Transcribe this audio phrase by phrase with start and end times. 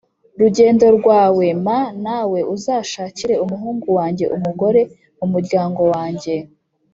[0.39, 1.67] rugendo rwawe m
[2.05, 4.81] Nawe uzashakire umuhungu wanjye umugore
[5.17, 6.35] mu muryango wanjye